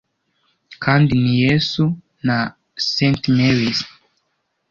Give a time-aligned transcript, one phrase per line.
[0.83, 1.83] kandi ni yesu
[2.27, 2.37] na
[2.91, 3.79] saintmaries